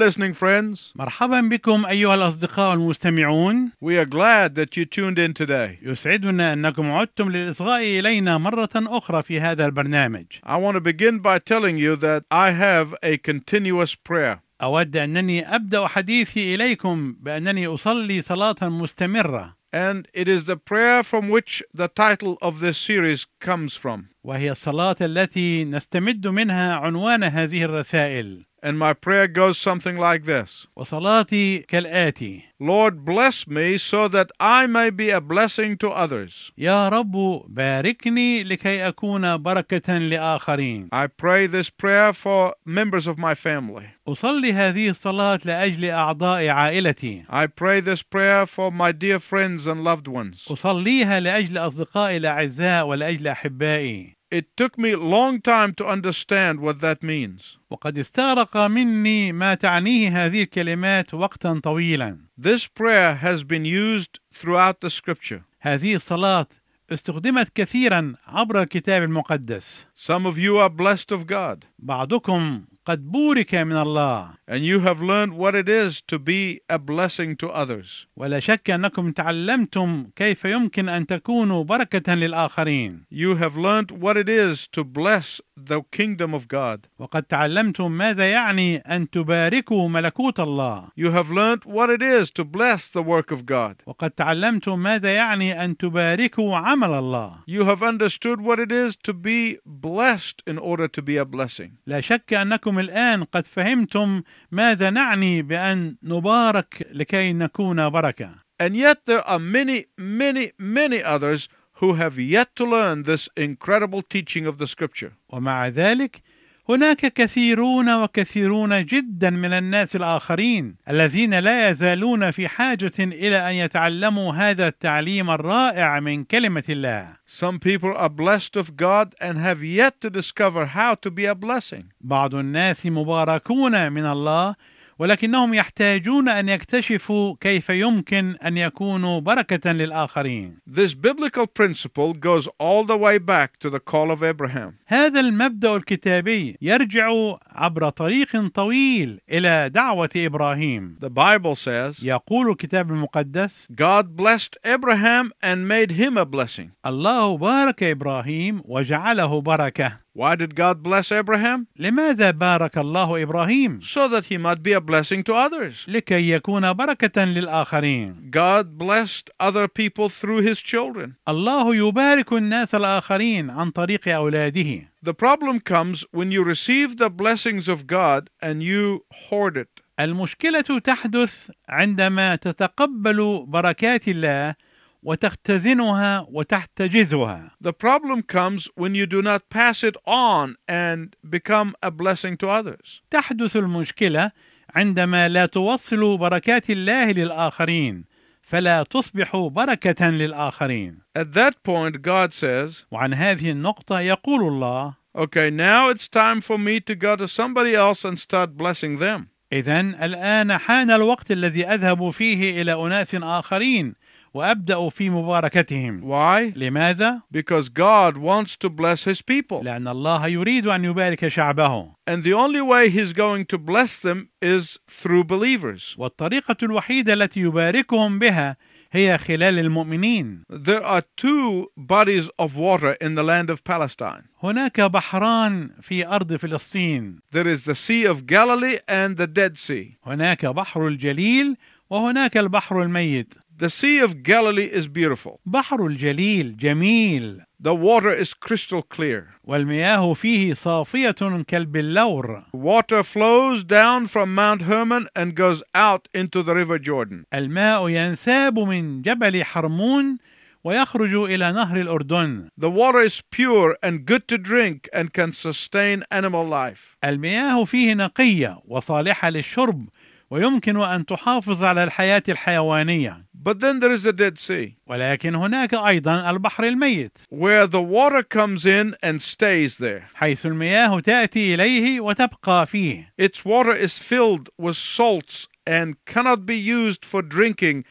[0.00, 0.92] listening friends.
[0.94, 5.78] مرحبا بكم أيها الأصدقاء المستمعون We are glad that you tuned in today.
[5.82, 11.38] يسعدنا أنكم عدتم للإصغاء إلينا مرة أخرى في هذا البرنامج I want to begin by
[11.38, 14.40] telling you that I have a continuous prayer.
[14.62, 21.28] أود أنني أبدأ حديثي إليكم بأنني أصلي صلاة مستمرة And it is the prayer from
[21.28, 24.04] which the title of this series comes from.
[24.24, 30.66] وهي الصلاة التي نستمد منها عنوان هذه الرسائل And my prayer goes something like this
[30.76, 36.52] وصلاتي كالآتي Lord, bless me so that I may be a blessing to others.
[36.58, 43.34] يا رب باركني لكي أكون بركة لآخرين I pray this prayer for members of my
[43.34, 43.86] family.
[44.08, 49.84] أصلي هذه الصلاة لأجل أعضاء عائلتي I pray this prayer for my dear friends and
[49.84, 50.48] loved ones.
[50.50, 56.80] أصليها لأجل أصدقائي الأعزاء ولأجل أحبائي It took me a long time to understand what
[56.80, 57.58] that means.
[57.70, 64.80] وقد استغرق مني ما تعنيه هذه الكلمات وقتا طويلا This prayer has been used throughout
[64.80, 65.42] the scripture.
[65.60, 66.46] هذه الصلاة
[66.90, 73.55] استخدمت كثيرا عبر الكتاب المقدس Some of you are blessed of God, بعضكم قد بورك
[73.55, 78.07] من الله and you have learned what it is to be a blessing to others.
[78.17, 84.27] ولا شك أنكم تعلمتم كيف يمكن أن تكونوا بركة للآخرين You have learned what it
[84.29, 86.86] is to bless the kingdom of God.
[86.98, 92.44] وقد تعلمتم ماذا يعني أن تباركوا ملكوت الله You have learned what it is to
[92.44, 93.82] bless the work of God.
[93.86, 99.12] وقد تعلمتم ماذا يعني أن تباركوا عمل الله You have understood what it is to
[99.12, 101.70] be blessed in order to be a blessing.
[101.86, 104.22] لا شك أنكم الآن قد فهمتم
[104.52, 111.48] ماذا نعني بأن نبارك لكي نكون بركة And yet there are many, many, many others
[111.81, 115.13] who have yet to learn this incredible teaching of the scripture.
[115.29, 116.21] ومع ذلك
[116.69, 124.33] هناك كثيرون وكثيرون جدا من الناس الآخرين الذين لا يزالون في حاجة إلى أن يتعلموا
[124.33, 130.01] هذا التعليم الرائع من كلمة الله Some people are blessed of God and have yet
[130.01, 131.85] to discover how to be a blessing.
[132.01, 134.55] بعض الناس مباركون من الله
[135.01, 140.57] ولكنهم يحتاجون أن يكتشفوا كيف يمكن أن يكونوا بركة للآخرين.
[140.69, 144.73] This biblical principle goes all the way back to the call of Abraham.
[144.87, 147.11] هذا المبدأ الكتابي يرجع
[147.51, 150.97] عبر طريق طويل إلى دعوة إبراهيم.
[151.01, 156.69] The Bible says يقول الكتاب المقدس: God blessed Abraham and made him a blessing.
[156.85, 160.01] الله بارك إبراهيم وجعله بركة.
[160.14, 161.66] Why did God bless Abraham?
[161.78, 165.88] لماذا بارك الله ابراهيم؟ So that he might be a blessing to others.
[165.88, 168.30] لكي يكون بركه للاخرين.
[168.30, 171.14] God blessed other people through his children.
[171.28, 177.68] الله يبارك الناس الآخرين عن طريق أولاده The problem comes when you receive the blessings
[177.68, 179.82] of God and you hoard it.
[180.00, 184.54] المشكلة تحدث عندما تتقبل بركات الله
[185.03, 191.91] وتختزنها وتحتجزها The problem comes when you do not pass it on and become a
[191.91, 193.01] blessing to others.
[193.11, 194.31] تحدث المشكلة
[194.75, 198.05] عندما لا توصل بركات الله للآخرين
[198.41, 205.49] فلا تصبح بركة للآخرين At that point, God says, وعن هذه النقطة يقول الله Okay,
[205.49, 209.27] now it's time for me to go to somebody else and start blessing them.
[209.53, 213.95] إذا الآن حان الوقت الذي أذهب فيه إلى أناس آخرين
[214.34, 216.52] وأبدأ في مباركتهم Why?
[216.56, 219.62] لماذا؟ Because God wants to bless his people.
[219.62, 224.28] لأن الله يريد أن يبارك شعبه And the only way he's going to bless them
[224.42, 225.94] is through believers.
[225.98, 228.56] والطريقة الوحيدة التي يباركهم بها
[228.92, 234.24] هي خلال المؤمنين There are two bodies of water in the land of Palestine.
[234.42, 239.96] هناك بحران في أرض فلسطين There is the Sea of Galilee and the Dead Sea.
[240.06, 241.56] هناك بحر الجليل
[241.90, 245.40] وهناك البحر الميت The Sea of Galilee is beautiful.
[245.46, 249.24] بحر الجليل جميل The water is crystal clear.
[249.44, 251.10] والمياه فيه صافية
[251.48, 257.24] كالبلور Water flows down from Mount Hermon and goes out into the River Jordan.
[257.34, 260.18] الماء ينساب من جبل حرمون
[260.64, 266.02] ويخرج إلى نهر الأردن The water is pure and good to drink and can sustain
[266.10, 266.96] animal life.
[267.04, 269.88] المياه فيه نقية وصالحة للشرب
[270.31, 275.73] ويمكن أن تحافظ على الحياة الحيوانية But then there is the Dead Sea, ولكن هناك
[275.73, 280.03] أيضا البحر الميت where the water comes in and stays there.
[280.15, 286.55] حيث المياه تأتي إليه وتبقى فيه Its water is filled with salts and cannot be
[286.55, 287.83] used for drinking,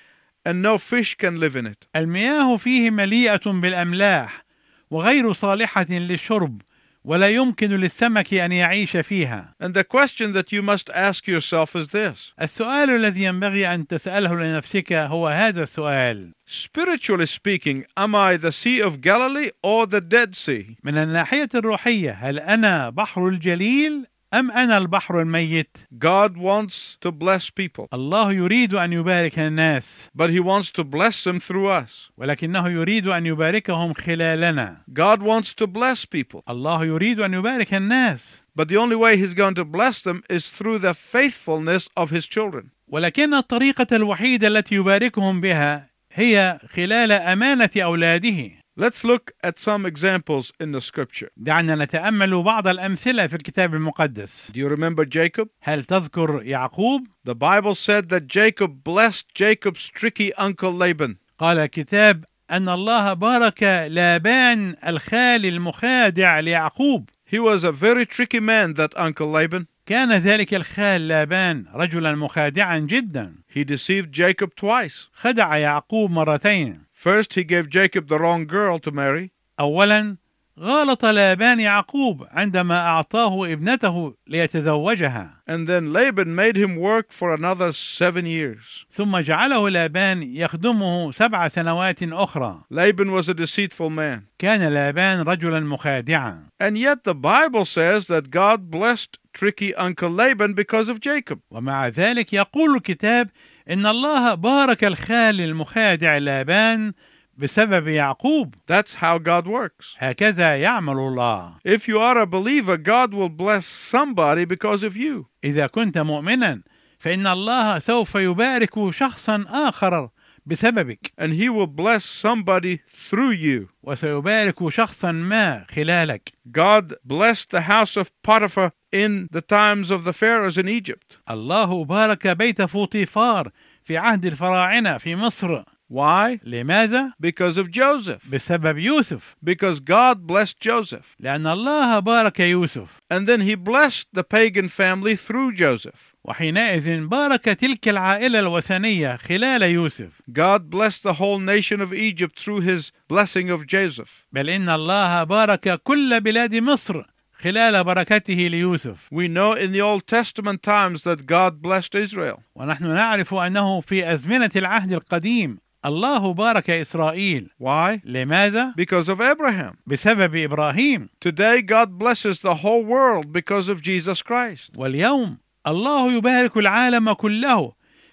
[0.46, 1.86] and no fish can live in it.
[1.96, 4.44] المياه فيه مليئة بالأملاح
[4.90, 6.62] وغير صالحة للشرب
[7.04, 11.88] ولا يمكن للسمك أن يعيش فيها And the question that you must ask yourself is
[11.88, 18.50] this السؤال الذي ينبغي أن تسأله لنفسك هو هذا السؤال Spiritually speaking, am I the
[18.52, 20.76] Sea of Galilee or the Dead Sea?
[20.84, 27.49] من الناحية الروحية هل أنا بحر الجليل أم أنا البحر الميت؟ God wants to bless
[27.49, 32.11] people, الله يريد أن يبارك الناس but He wants to bless them through us.
[32.17, 38.41] ولكنه يريد أن يباركهم خلالنا God wants to bless people, الله يريد أن يبارك الناس
[38.57, 42.25] but the only way He's going to bless them is through the faithfulness of His
[42.25, 42.71] children.
[42.87, 50.52] ولكن الطريقة الوحيدة التي يباركهم بها هي خلال أمانة أولاده Let's look at some examples
[50.58, 51.28] in the scripture.
[51.36, 55.48] دعنا نتأمل بعض الأمثلة في الكتاب المقدس Do you remember Jacob?
[55.60, 61.16] هل تذكر يعقوب؟ The Bible said that Jacob blessed Jacob's tricky uncle Laban.
[61.38, 68.72] قال الكتاب أن الله بارك لابان الخال المخادع ليعقوب He was a very tricky man,
[68.74, 69.66] that uncle Laban.
[69.86, 75.08] كان ذلك الخال لابان رجلا مخادعا جدا He deceived Jacob twice.
[75.14, 79.31] خدع يعقوب مرتين First, he gave Jacob the wrong girl to marry.
[79.59, 80.17] أولا
[80.59, 87.73] غالط لابان يعقوب عندما أعطاه ابنته ليتزوجها And then Laban made him work for another
[87.73, 88.85] seven years.
[88.91, 94.21] ثم جعله لابان يخدمه سبع سنوات أخرى Laban was a deceitful man.
[94.39, 100.53] كان لابان رجلا مخادعا And yet the Bible says that God blessed tricky Uncle Laban
[100.53, 101.39] because of Jacob.
[101.51, 103.29] ومع ذلك يقول الكتاب
[103.70, 106.92] إن الله بارك الخال المخادع لابان
[107.38, 109.94] بسبب يعقوب That's how God works.
[109.98, 115.26] هكذا يعمل الله If you are a believer, God will bless somebody because of you.
[115.44, 116.60] إذا كنت مؤمنا
[116.98, 120.08] فإن الله سوف يبارك شخصا آخر
[120.49, 123.67] بسببك And He will bless somebody through you.
[123.83, 130.13] وسيبارك شخصا ما خلالك God blessed the house of Potiphar in the times of the
[130.13, 131.17] pharaohs in Egypt.
[131.29, 133.51] الله بارك بيت فوطيفار
[133.83, 136.39] في عهد الفراعنة في مصر Why?
[136.43, 138.27] لماذا؟ Because of Joseph.
[138.29, 141.15] بسبب يوسف Because God blessed Joseph.
[141.19, 146.08] لأن الله بارك يوسف And then He blessed the pagan family through Joseph.
[146.24, 152.60] وحينئذ بارك تلك العائلة الوثنية خلال يوسف God blessed the whole nation of Egypt through
[152.60, 154.26] His blessing of Joseph.
[154.32, 157.02] بل إن الله بارك كل بلاد مصر
[157.42, 162.42] خلال بركته ليوسف We know in the Old Testament times that God blessed Israel.
[162.54, 168.00] ونحن نعرف أنه في أزمنة العهد القديم الله بارك إسرائيل Why?
[168.04, 169.76] لماذا؟ Because of Abraham.
[169.86, 174.76] بسبب إبراهيم Today, God blesses the whole world because of Jesus Christ.
[174.76, 177.72] واليوم الله يبارك العالم كله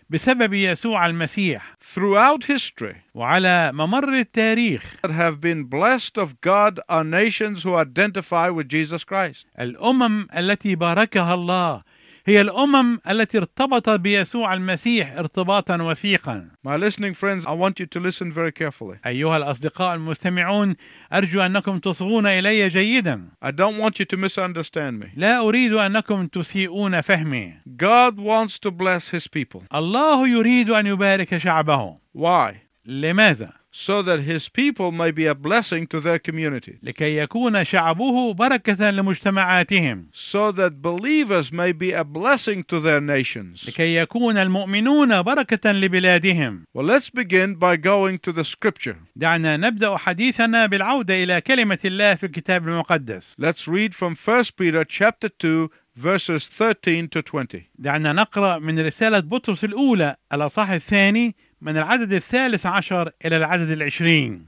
[0.09, 7.03] بسبب يسوع المسيح Throughout history, وعلى ممر التاريخ that have been blessed of God are
[7.03, 9.47] nations who identify with Jesus Christ.
[9.59, 11.81] الأمم التي باركها الله
[12.27, 17.99] هي الأمم التي ارتبطت بيسوع المسيح ارتباطا وثيقا My listening friends, I want you to
[17.99, 18.97] listen very carefully.
[19.05, 20.75] أيها الأصدقاء المستمعون
[21.13, 25.07] أرجو أنكم تصغون إلي جيدا I don't want you to misunderstand me.
[25.15, 27.53] لا أريد أنكم تسيئون فهمي
[27.83, 29.61] God wants to bless his people.
[29.75, 32.53] الله يريد أن يبارك شعبه Why?
[32.85, 36.78] لماذا؟ So that his people may be a blessing to their community.
[36.82, 43.68] لكي يكون شعبه بركة لمجتمعاتهم So that believers may be a blessing to their nations.
[43.68, 48.96] لكي يكون المؤمنون بركة لبلادهم Well, let's begin by going to the scripture.
[49.16, 54.84] دعنا نبدأ حديثنا بالعودة إلى كلمة الله في الكتاب المقدس Let's read from 1 Peter
[54.84, 57.64] chapter 2 verses 13 to 20.
[57.78, 64.45] دعنا نقرأ من رسالة بطرس الأولى الأصحاح الثاني من العدد الثالث عشر إلى العدد العشرين.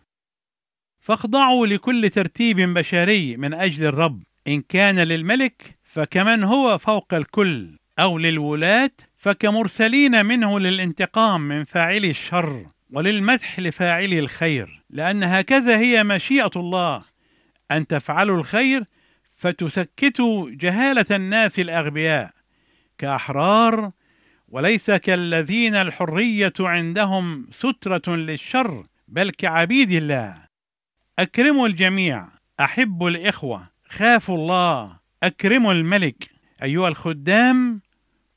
[1.00, 4.24] فاخضعوا لكل ترتيب بشري من أجل الرب.
[4.48, 7.80] إن كان للملك فكمن هو فوق الكل.
[8.00, 14.84] أو للولاة فكمرسلين منه للانتقام من فاعلي الشر وللمدح لفاعلي الخير.
[14.90, 17.02] لأن هكذا هي مشيئة الله.
[17.72, 18.84] أن تفعلوا الخير
[19.36, 22.32] فتسكتوا جهالة الناس الأغبياء.
[22.98, 23.92] كأحرار
[24.52, 30.36] وليس كالذين الحرية عندهم سترة للشر بل كعبيد الله.
[31.20, 32.28] أكرموا الجميع
[32.60, 35.00] أحبوا الإخوة خافوا الله.
[35.24, 36.30] أكرموا الملك.
[36.64, 37.82] أيها الخدام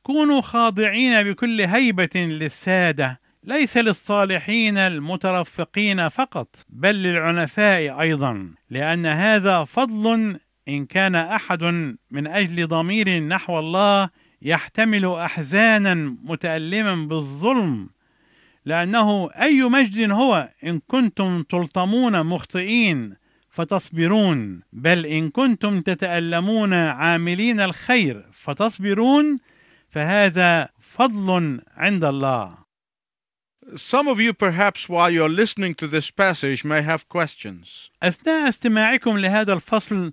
[0.02, 3.20] كونوا خاضعين بكل هيبة للسادة.
[3.44, 8.54] ليس للصالحين المترفقين فقط بل للعنفاء أيضا.
[8.70, 10.38] لأن هذا فضل
[10.68, 11.62] إن كان أحد
[12.10, 14.10] من أجل ضمير نحو الله
[14.42, 17.88] يحتمل أحزانا متألما بالظلم
[18.64, 23.16] لأنه أي مجد هو إن كنتم تلطمون مخطئين
[23.50, 29.38] فتصبرون بل إن كنتم تتألمون عاملين الخير فتصبرون
[29.88, 32.62] فهذا فضل عند الله
[33.76, 37.90] Some of you, perhaps, while you're listening to this passage, may have questions.
[38.02, 40.12] أثناء استماعكم لهذا الفصل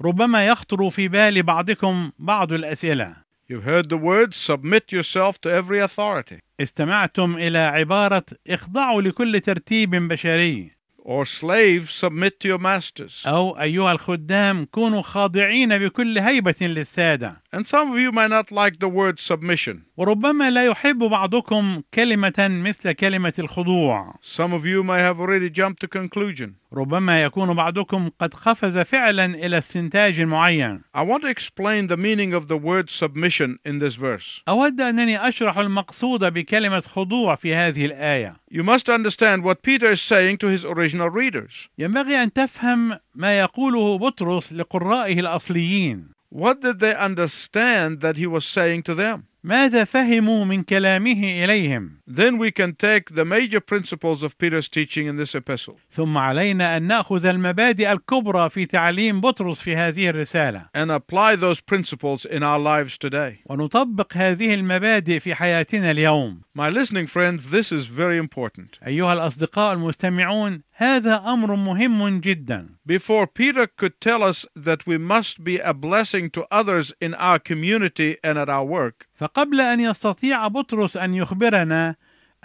[0.00, 5.78] ربما يخطر في بال بعضكم بعض الأسئلة You've heard the words, submit yourself to every
[5.80, 13.26] authority, استمعتم إلى عبارة اخضعوا لكل ترتيب بشري or slaves, submit to your masters.
[13.26, 18.79] أو أيها الخدام كونوا خاضعين بكل هيبة للسادة And some of you might not like
[18.79, 19.83] the word submission.
[19.97, 25.79] وربما لا يحب بعضكم كلمة مثل كلمة الخضوع Some of you may have already jumped
[25.81, 26.55] to conclusion.
[26.73, 32.33] ربما يكون بعضكم قد قفز فعلا إلى استنتاج معين I want to explain the meaning
[32.33, 34.41] of the word submission in this verse.
[34.47, 40.01] أود أنني أشرح المقصود بكلمة خضوع في هذه الآية You must understand what Peter is
[40.01, 41.69] saying to his original readers.
[41.77, 48.45] ينبغي أن تفهم ما يقوله بطرس لقرائه الأصليين What did they understand that he was
[48.45, 49.25] saying to them?
[49.43, 55.05] ماذا فهموا من كلامه إليهم Then we can take the major principles of Peter's teaching
[55.07, 60.65] in this epistle ثم علينا أن نأخذ المبادئ الكبرى في تعليم بطرس في هذه الرسالة
[60.73, 63.43] and apply those principles in our lives today.
[63.45, 68.79] ونطبق هذه المبادئ في حياتنا اليوم My listening friends, this is very important.
[68.87, 75.42] أيها الأصدقاء المستمعون هذا أمر مهم جدا Before Peter could tell us that we must
[75.42, 80.48] be a blessing to others in our community and at our work, فقبل أن يستطيع
[80.48, 81.96] بطرس أن يخبرنا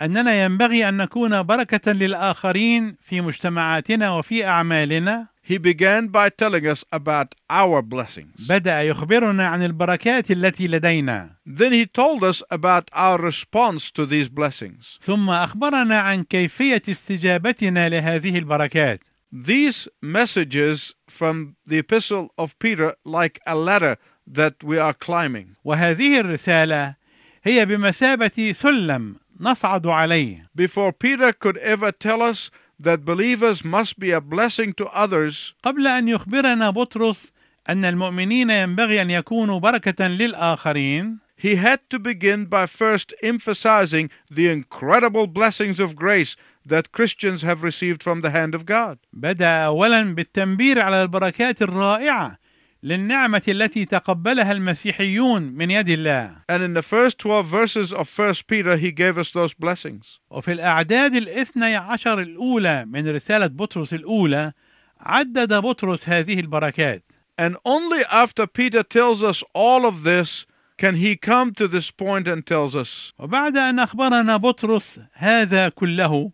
[0.01, 6.85] أننا ينبغي أن نكون بركة للآخرين في مجتمعاتنا وفي أعمالنا he began by telling us
[6.91, 8.47] about our blessings.
[8.50, 14.29] بدأ يخبرنا عن البركات التي لدينا Then he told us about our response to these
[14.29, 15.00] blessings.
[15.01, 19.00] ثم أخبرنا عن كيفية استجابتنا لهذه البركات
[19.33, 23.97] These messages from the epistle of Peter like a ladder
[24.27, 25.55] that we are climbing.
[25.65, 26.95] وهذه الرسالة
[27.43, 34.11] هي بمثابة سلم نصعد عليه Before Peter could ever tell us that believers must be
[34.11, 37.31] a blessing to others, قبل أن يخبرنا بطرس
[37.69, 44.47] أن المؤمنين ينبغي أن يكونوا بركة للآخرين he had to begin by first emphasizing the
[44.49, 48.99] incredible blessings of grace that Christians have received from the hand of God.
[49.13, 52.37] بدأ أولا بالتنبير على البركات الرائعة
[52.83, 56.35] للنعمة التي تقبلها المسيحيون من يد الله.
[56.49, 60.19] And in the first 12 verses of 1 Peter, he gave us those blessings.
[60.29, 64.53] وفي الأعداد الاثني عشر الأولى من رسالة بطرس الأولى
[64.99, 67.03] عدد بطرس هذه البركات.
[67.37, 70.45] And only after Peter tells us all of this
[70.77, 76.31] can he come to this point and tells us, وبعد أن أخبرنا بطرس هذا كله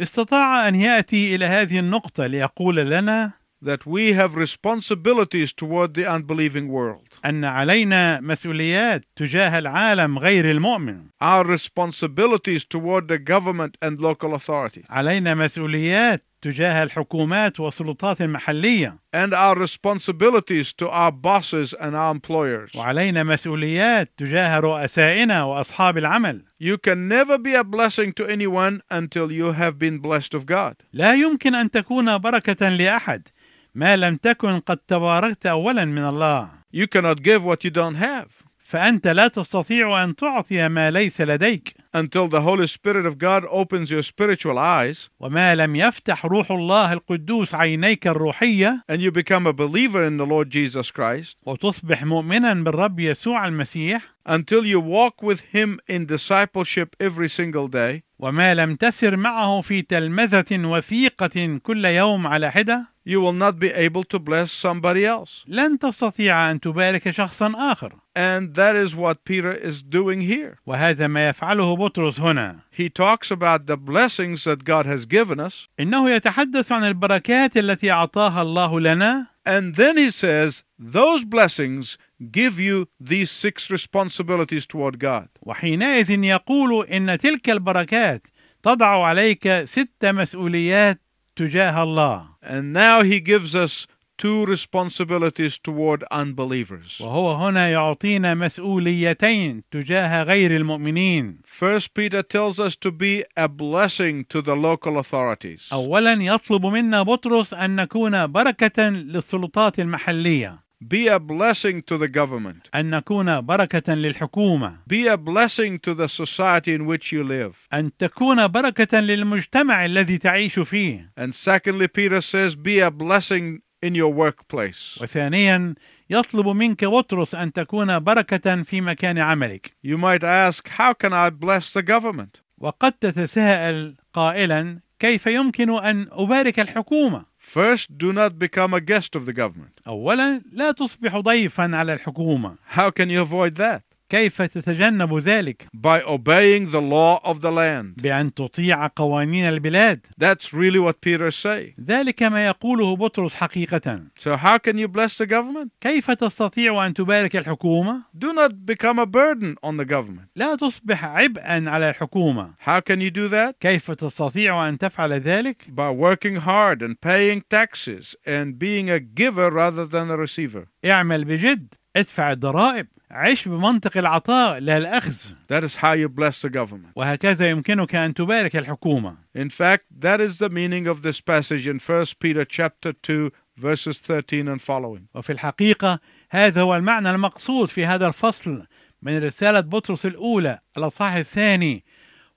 [0.00, 6.69] استطاع أن يأتي إلى هذه النقطة ليقول لنا that we have responsibilities toward the unbelieving
[6.69, 7.07] world.
[7.25, 14.85] أن علينا مسؤوليات تجاه العالم غير المؤمن Our responsibilities toward the government and local authority.
[14.89, 22.75] علينا مسؤوليات تجاه الحكومات والسلطات المحلية And our responsibilities to our bosses and our employers.
[22.75, 29.31] وعلينا مسؤوليات تجاه رؤسائنا وأصحاب العمل You can never be a blessing to anyone until
[29.33, 30.75] you have been blessed of God.
[30.93, 33.27] لا يمكن أن تكون بركة لأحد
[33.74, 38.44] ما لم تكن قد تباركت أولا من الله You cannot give what you don't have
[38.64, 43.90] فأنت لا تستطيع أن تعطي ما ليس لديك until the Holy Spirit of God opens
[43.90, 49.52] your spiritual eyes وما لم يفتح روح الله القدوس عينيك الروحية and you become a
[49.52, 51.36] believer in the Lord Jesus Christ.
[51.46, 58.03] وتصبح مؤمنا بالرب يسوع المسيح Until you walk with Him in discipleship every single day.
[58.19, 63.71] وما لم تسر معه في تلمذة وثيقة كل يوم على حدة You will not be
[63.71, 65.45] able to bless somebody else.
[65.47, 70.57] لن تستطيع أن تبارك شخصا آخر And that is what Peter is doing here.
[70.67, 75.67] وهذا ما يفعله بطرس هنا He talks about the blessings that God has given us.
[75.79, 81.97] إنه يتحدث عن البركات التي أعطاها الله لنا And then he says, those blessings
[82.31, 85.29] give you these six responsibilities toward God.
[85.41, 88.27] وحينئذ يقول إن تلك البركات
[88.63, 91.01] تضع عليك ست مسؤوليات
[91.35, 97.01] تجاه الله And now he gives us two responsibilities toward unbelievers.
[97.01, 104.25] وهو هنا يعطينا مسؤوليتين تجاه غير المؤمنين First Peter tells us to be a blessing
[104.29, 105.73] to the local authorities.
[105.73, 112.69] أولا يطلب منا بطرس أن نكون بركة للسلطات المحلية Be a blessing to the government.
[112.75, 117.55] أن نكون بركة للحكومة Be a blessing to the society in which you live.
[117.73, 123.95] أن تكون بركة للمجتمع الذي تعيش فيه And secondly, Peter says, be a blessing in
[123.95, 125.01] your workplace.
[125.01, 125.75] وثانيا
[126.09, 131.29] يطلب منك بطرس أن تكون بركة في مكان عملك You might ask, how can I
[131.29, 132.41] bless the government?
[132.57, 139.25] وقد تتساءل قائلا كيف يمكن أن أبارك الحكومة First, do not become a guest of
[139.25, 139.79] the government.
[139.87, 143.81] أولا لا تصبح ضيفا على الحكومة How can you avoid that?
[144.14, 148.02] كيف تتجنب ذلك By obeying the law of the land.
[148.02, 151.74] بأن تطيع قوانين البلاد That's really what Peter is saying.
[151.80, 155.70] ذلك ما يقوله بطرس حقيقة So, how can you bless the government?
[155.80, 160.28] كيف تستطيع أن تبارك الحكومة Do not become a burden on the government.
[160.36, 163.54] لا تصبح عبئا على الحكومة How can you do that?
[163.60, 169.50] كيف تستطيع أن تفعل ذلك By working hard and paying taxes and being a giver
[169.50, 170.66] rather than a receiver.
[170.84, 175.14] اعمل بجد ادفع الضرائب عش بمنطق العطاء لا الأخذ
[175.48, 176.92] That is how you bless the government.
[176.96, 181.78] وهكذا يمكنك أن تبارك الحكومة In fact, that is the meaning of this passage in
[181.78, 185.06] 1 Peter chapter 2 verses 13 and following.
[185.14, 185.98] وفي الحقيقة
[186.30, 188.66] هذا هو المعنى المقصود في هذا الفصل
[189.02, 191.84] من رسالة بطرس الأولى الأصحاح الثاني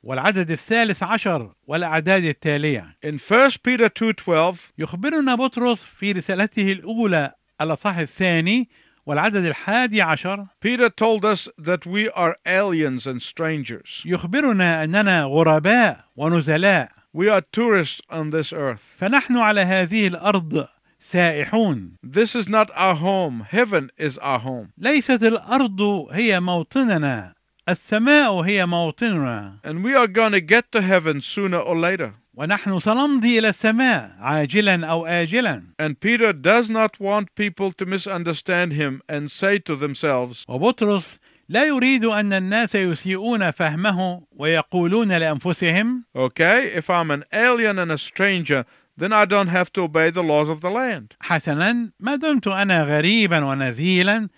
[0.04, 7.98] والعدد الثالث عشر والأعداد التالية In 1 Peter 2:12, يخبرنا بطرس في رسالته الأولى الأصحاح
[7.98, 8.70] الثاني
[9.08, 14.04] والعدد الحادي عشر Peter told us that we are aliens and strangers.
[14.06, 18.82] يخبرنا أننا غرباء ونزلاء We are tourists on this earth.
[19.00, 20.68] فنحن على هذه الأرض
[21.00, 23.46] سائحون This is not our home.
[23.50, 24.72] Heaven is our home.
[24.78, 27.34] ليست الأرض هي موطننا
[27.70, 32.14] السماء هي موطننا And we are going to get to heaven sooner or later.
[32.38, 38.74] ونحن سنمضي إلى السماء عاجلا أو آجلا And Peter does not want people to misunderstand
[38.74, 46.68] him and say to themselves, وبطرس لا يريد أن الناس يسيئون فهمه ويقولون لأنفسهم okay,
[46.76, 48.66] if I'm an alien and a stranger,
[48.98, 51.16] then I don't have to obey the laws of the land.
[51.22, 54.30] حسنا ما دمت أنا غريبا ونذيلا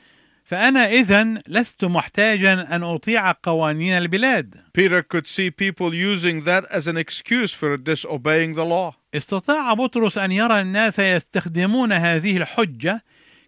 [0.50, 6.88] فأنا إذا لست محتاجا أن أطيع قوانين البلاد Peter could see people using that as
[6.88, 8.94] an excuse for disobeying the law.
[9.14, 13.04] استطاع بطرس أن يرى الناس يستخدمون هذه الحجة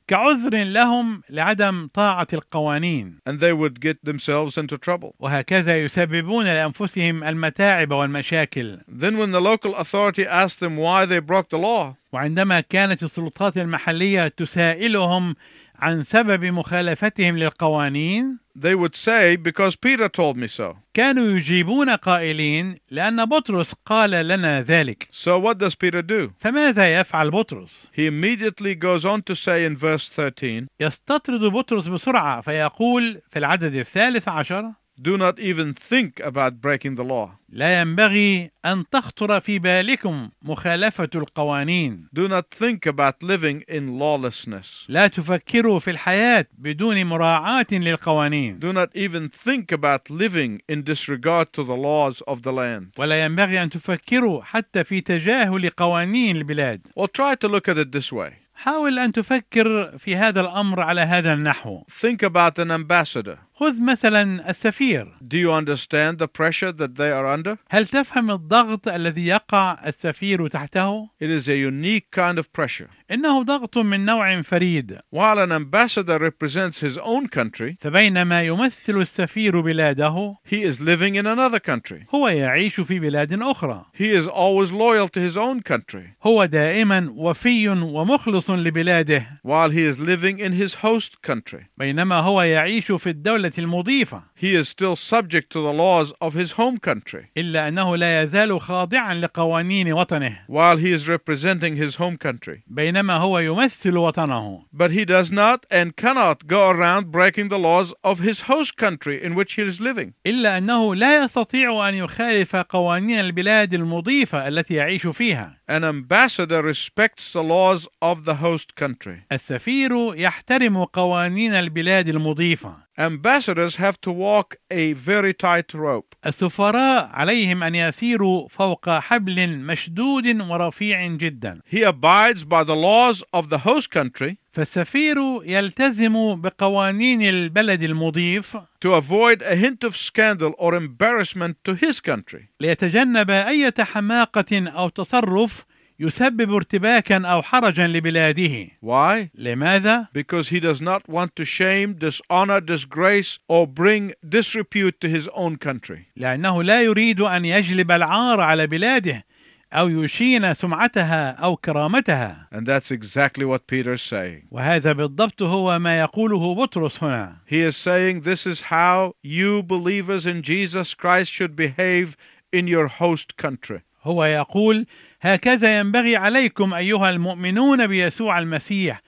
[0.08, 5.16] كعذر لهم لعدم طاعة القوانين And they would get themselves into trouble.
[5.20, 11.50] وهكذا يسببون لأنفسهم المتاعب والمشاكل Then, when the local authority asked them why they broke
[11.50, 15.36] the law, وعندما كانت السلطات المحلية تسائلهم
[15.82, 20.76] عن سبب مخالفتهم للقوانين they would say, Because Peter told me so.
[20.94, 26.32] كانوا يجيبون قائلين لأن بطرس قال لنا ذلك So, what does Peter do?
[26.40, 32.42] فماذا يفعل بطرس؟ He immediately goes on to say in verse 13, يستطرد بطرس بسرعة
[32.42, 37.29] فيقول في العدد الثالث عشر Do not even think about breaking the law.
[37.49, 44.87] لا ينبغي أن تخطر في بالكم مخالفة القوانين Do not think about living in lawlessness.
[44.89, 51.53] لا تفكروا في الحياة بدون مراعاة للقوانين Do not even think about living in disregard
[51.53, 52.87] to the laws of the land.
[52.99, 57.93] ولا ينبغي أن تفكروا حتى في تجاهل قوانين البلاد Well, try to look at it
[57.93, 58.33] this way.
[58.55, 63.39] حاول أن تفكر في هذا الأمر على هذا النحو Think about an ambassador.
[63.62, 67.58] خذ مثلا السفير Do you understand the pressure that they are under?
[67.70, 72.90] هل تفهم الضغط الذي يقع السفير تحته؟ It is a unique kind of pressure.
[73.12, 79.62] إنه ضغط من نوع فريد While an ambassador represents his own country, فبينما يمثل السفير
[79.62, 82.06] بلاده he is living in another country.
[82.16, 87.14] هو يعيش في بلاد أخرى He is always loyal to his own country, هو دائما
[87.16, 91.66] وفي ومخلص لبلاده while he is living in his host country.
[91.78, 96.52] بينما هو يعيش في الدولة المضيفة He is still subject to the laws of his
[96.54, 102.18] home country, إلا أنه لا يزال خاضعا لقوانين وطنه while he is representing his home
[102.18, 102.64] country.
[102.68, 107.94] بينما هو يمثل وطنه But he does not and cannot go around breaking the laws
[108.04, 110.14] of his host country in which he is living.
[110.26, 117.32] إلا أنه لا يستطيع أن يخالف قوانين البلاد المضيفة التي يعيش فيها An ambassador respects
[117.34, 119.24] the laws of the host country.
[119.32, 126.16] السفير يحترم قوانين البلاد المضيفة Ambassadors have to walk a very tight rope.
[126.26, 133.50] السفراء عليهم أن يسيروا فوق حبل مشدود ورفيع جدا He abides by the laws of
[133.50, 140.76] the host country فالسفير يلتزم بقوانين البلد المضيف to avoid a hint of scandal or
[140.76, 142.50] embarrassment to his country.
[142.60, 145.66] ليتجنب أي حماقة أو تصرف
[146.02, 149.30] يسبب ارتباكا أو حرجا لبلاده Why?
[149.36, 155.28] لماذا؟ Because he does not want to shame, dishonor, disgrace, or bring disrepute to his
[155.34, 156.08] own country.
[156.16, 159.26] لأنه لا يريد أن يجلب العار على بلاده
[159.74, 164.48] أو يشين سمعتها أو كرامتها And that's exactly what Peter's saying.
[164.52, 170.26] وهذا بالضبط هو ما يقوله بطرس هنا He is saying this is how you believers
[170.26, 172.18] in Jesus Christ should behave
[172.52, 173.82] in your host country.
[174.04, 174.86] هو يقول
[175.22, 179.02] هكذا ينبغي عليكم أيها المؤمنون بيسوع المسيح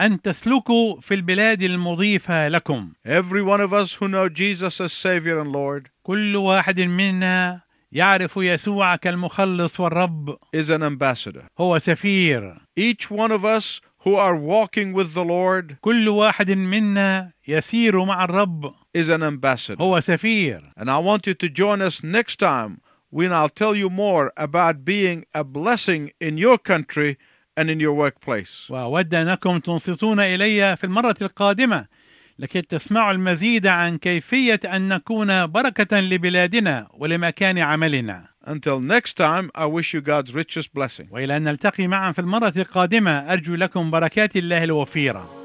[0.00, 5.38] أن تسلكوا في البلاد المضيفة لكم Every one of us who know Jesus as Savior
[5.38, 7.60] and Lord كل واحد منا
[7.92, 11.44] يعرف يسوع كالمخلص والرب is an ambassador.
[11.58, 17.32] هو سفير Each one of us who are walking with the Lord كل واحد منا
[17.48, 19.80] يسير مع الرب is an ambassador.
[19.80, 22.80] هو سفير And I want you to join us next time
[23.10, 27.18] when I'll tell you more about being a blessing in your country
[27.56, 28.70] and in your workplace.
[28.70, 31.86] وأود أنكم تنصتون إلي في المرة القادمة
[32.38, 39.66] لكي تسمعوا المزيد عن كيفية أن نكون بركة لبلادنا ولمكان عملنا Until next time, I
[39.66, 41.08] wish you God's richest blessing.
[41.10, 45.39] وإلى أن نلتقي معا في المرة القادمة أرجو لكم بركات الله الوفيرة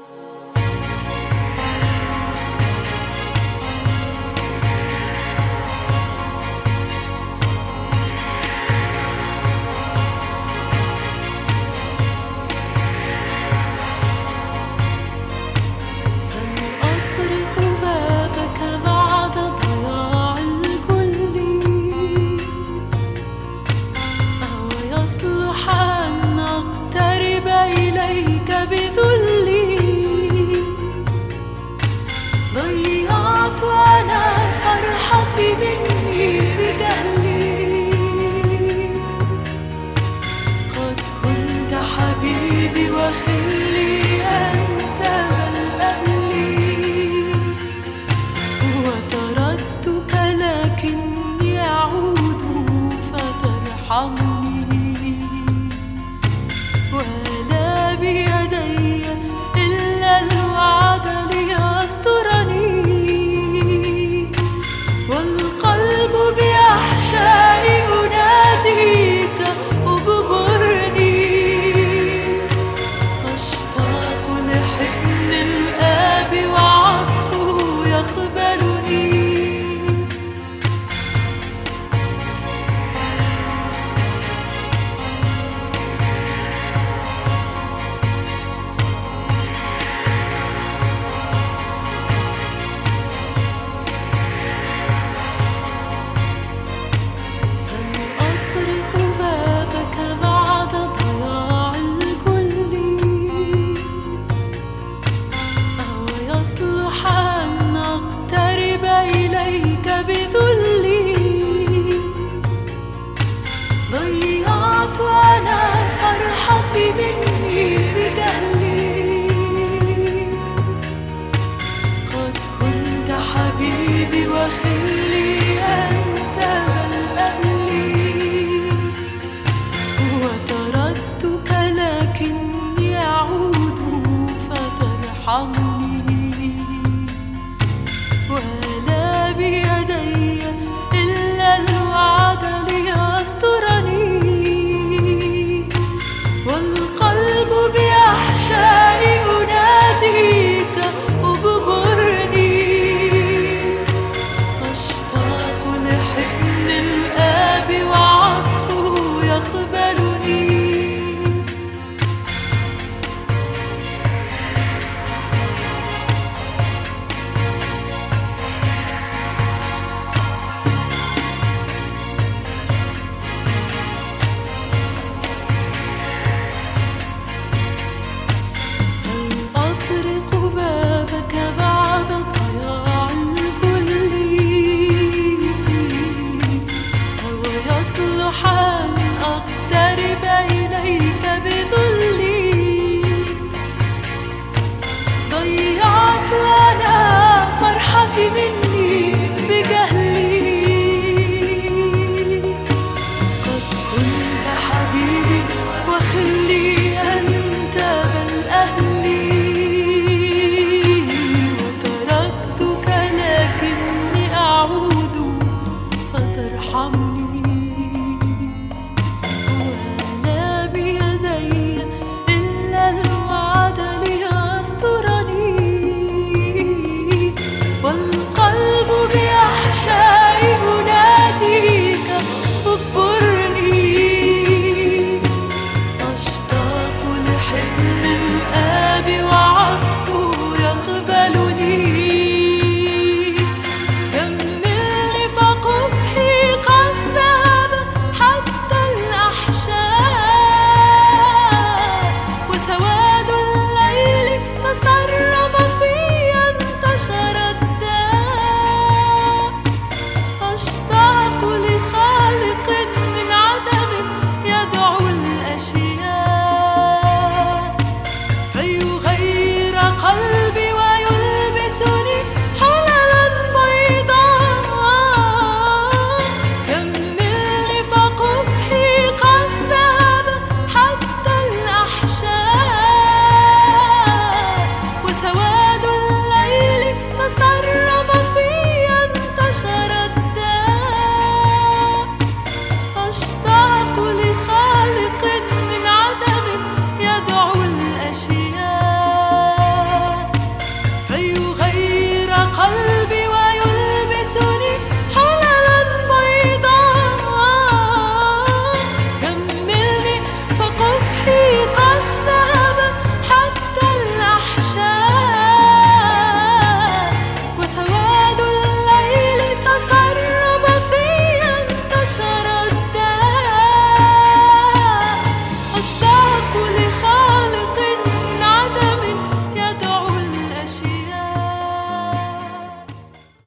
[124.48, 125.05] 黑夜。